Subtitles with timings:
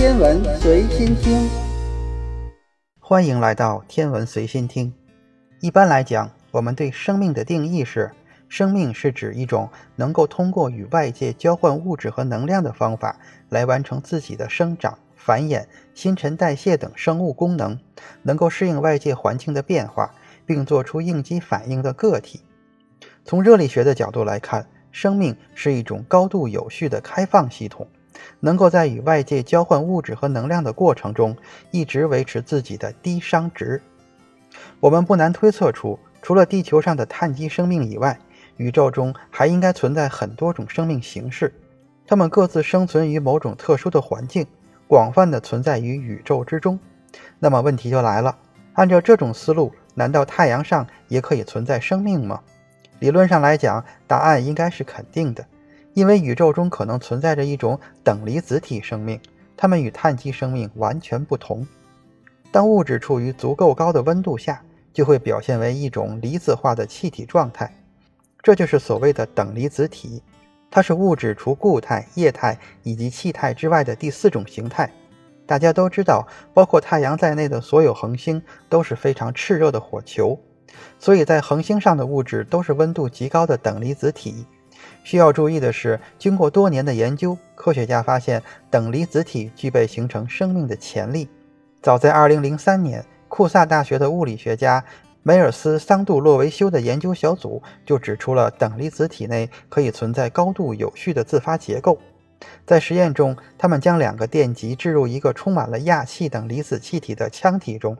[0.00, 1.46] 天文随心听，
[3.00, 4.90] 欢迎来到天文随心听。
[5.60, 8.10] 一般来讲，我们对生命的定义是：
[8.48, 13.14] 生命是指一种能够通过与外界交换物质和能量的方法
[13.50, 17.78] 来完成自己的生长、繁衍、新陈代谢等生物功能，
[18.22, 20.14] 能够适应外界环境的变化，
[20.46, 22.40] 并做出应激反应的个体。
[23.22, 27.86] 从热力学的角度来看，生命是一种高度有序的开放系统。
[28.40, 31.36] 能够在与外界交换物质和能量的过程中，
[31.70, 33.80] 一直维持自己的低熵值。
[34.80, 38.18] 我们不难推测出，除了地球上的碳基生命以外，
[38.56, 41.52] 宇宙中还应该存在很多种生命形式，
[42.06, 44.46] 它们各自生存于某种特殊的环境，
[44.86, 46.78] 广泛的存在于宇宙之中。
[47.38, 48.36] 那么问题就来了，
[48.74, 52.40] 按照这种思路，难道太阳上也可以存在生命吗？
[52.98, 55.44] 理论上来讲，答案应该是肯定的。
[55.94, 59.20] 因为宇宙中可能存在着一种等离子体生命，
[59.56, 61.66] 它们与碳基生命完全不同。
[62.52, 67.72] 当物质处于足够高的温度下，就会表现为一种离子化的气体状态，
[68.42, 70.22] 这就是所谓的等离子体。
[70.70, 74.90] 它是物质除固态、液态以及气态之外的第四种形态。
[75.44, 80.38] 大家都知道，包括太阳在内的所有恒星都是非常炽热的火球，
[80.98, 84.46] 所以在恒星上的物质都是温度极高的等离子体。
[85.02, 91.28] 需要注意的是，经过多年的研究，科学家发现等离子体具备形成生命的潜力。
[91.82, 94.84] 早在2003年，库萨大学的物理学家
[95.22, 101.98] 梅尔斯桑杜洛维修的研究小组就指出了等离子体内可以存在高度有序的自发结构。
[102.66, 107.96] 在实验中，他们将两个电极置入一个充满了氩气等离子气体的腔体中，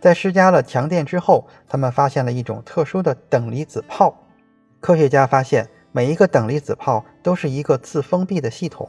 [0.00, 4.16] 在施加了强电之后，他们发现了一种特殊的等离子泡。
[4.80, 5.68] 科学家发现。
[5.90, 8.88] 每一个等离子泡都是一个自封闭的系统，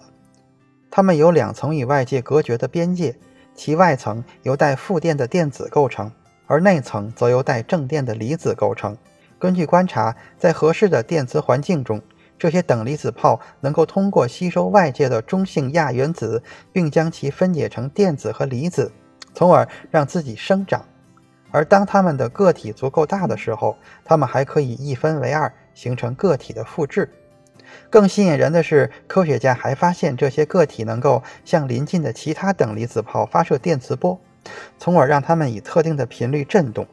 [0.91, 3.15] 它们有两层与外界隔绝的边界，
[3.55, 6.11] 其外层由带负电的电子构成，
[6.45, 8.97] 而内层则由带正电的离子构成。
[9.37, 12.01] 根据观察，在合适的电磁环境中，
[12.37, 16.43] 这些等离子泡能够通过吸收外界的中性亚原子，
[16.73, 18.91] 并将其分解成电子和离子，
[19.33, 20.85] 从而让自己生长。
[21.51, 25.51] 而当它们的个体足够大的时候，它们还可以一分为二。
[25.79, 27.09] 形成个体的复制。
[27.89, 34.19] 更吸引人的是，科学家还发现这些个体能够向邻近的其他等离子泡发射电磁波，
[34.77, 36.85] 从而让它们以特定的频率振动。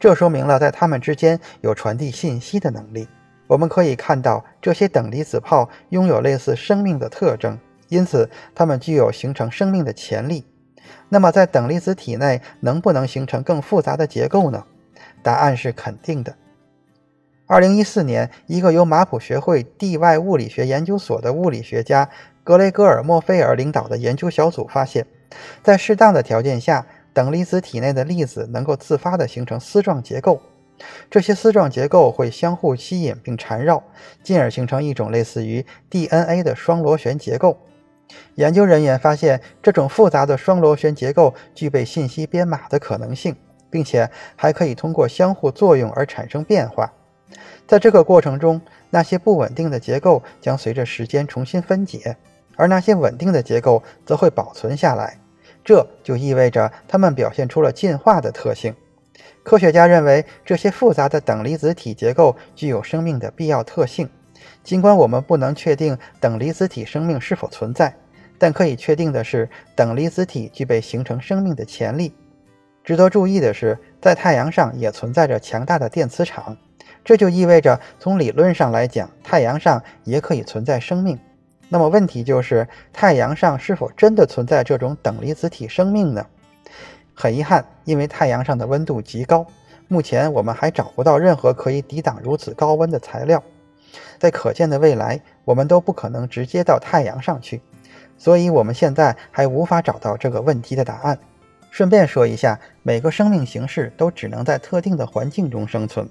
[0.00, 3.06] 这说明了在它们之间有传递信息的能力。
[3.46, 7.56] 我们可以看到，这些等离子泡拥有类似生命的特征，
[7.88, 10.44] 因此它们具有形成生命的潜力。
[11.08, 14.64] 那么，在等离子体内能不能形成更复杂的结构呢？
[15.22, 16.34] 答案是肯定的。
[17.48, 22.10] 二零一四年，一个由马普学会地外物理学研究所的物理学家
[22.42, 25.06] 格雷戈尔·莫菲尔领导的研究小组发现，
[25.62, 30.42] 在适当的条件下，等离子体内的粒子能够自发地形成丝状结构。
[31.08, 33.80] 这些丝状结构会相互吸引并缠绕，
[34.24, 37.56] 进而形成一种类似于 DNA 的双螺旋结构。
[38.34, 43.36] 研究人员发现，这种复杂的双螺旋结构具备信息编码的可能性，
[43.70, 46.92] 并且还可以通过相互作用而产生变化。
[47.66, 48.60] 在这个过程中，
[48.90, 52.16] 那些不稳定的结构将随着时间重新分解，
[52.56, 55.18] 而那些稳定的结构则会保存下来。
[55.64, 58.74] 这就意味着它们表现出了进化的特性。
[59.42, 64.08] 科学家认为，这些复杂的等离子体结构具有生命的必要特性。
[64.62, 67.94] 尽管我们不能确定等离子体生命是否存在，
[68.38, 72.14] 但可以确定的是，等离子体具备形成生命的潜力。
[72.84, 76.56] 值得注意的是，在太阳上也存在着强大的电磁场。
[77.06, 81.16] 这就意味着，从理论上来讲，太阳上也可以存在生命。
[81.68, 86.26] 那么问题就是，太阳上是否真的存在这种等离子体生命呢？
[87.14, 89.46] 很遗憾，因为太阳上的温度极高，
[89.86, 93.40] 目前我们还找不到任何可以抵挡如此高温的材料。
[94.18, 97.62] 在可见的未来，我们都不可能直接到太阳上去，
[98.18, 101.16] 所以我们现在还无法找到这个问题的答案。
[101.70, 106.08] 顺便说一下，每个生命形式都只能在特定的环境中生存。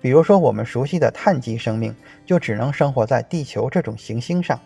[0.00, 1.94] 比如说，我们熟悉的碳基生命
[2.24, 4.60] 就只能生活在地球这种行星上，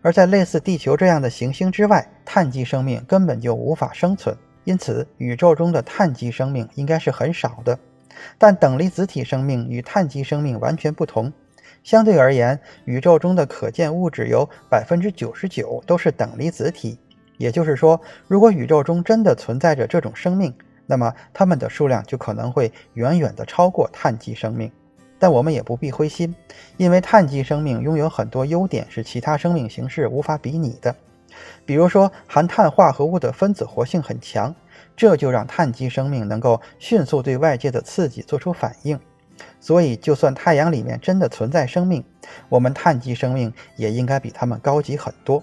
[0.00, 4.36] 而在类似地球这样的行星之外，碳基生命根本就无法生存。
[4.64, 7.78] 因此，宇宙中的碳基生命应该是很少的。
[8.38, 11.32] 但等离子体生命与碳基生命完全不同。
[11.82, 16.98] 相对而言，宇宙中的可见物质有百分之九十九都是等离子体。
[17.42, 20.54] 也就是说，如果宇宙中真的存在着这种生命，
[20.86, 24.70] 那么它们的数量就可能会远远的超过碳基生命，
[25.18, 26.32] 但我们也不必灰心，
[26.76, 30.94] 因为碳基生命拥有很多优点是其他生命形式无法比拟的。
[31.66, 34.54] 比如说，含碳化合物的分子活性很强，
[34.96, 38.96] 这就让碳基生命能够迅速对外界的刺激做出反应。
[39.58, 42.04] 所以，就算太阳里面真的存在生命，
[42.48, 45.42] 我们碳基生命也应该比它们高级很多。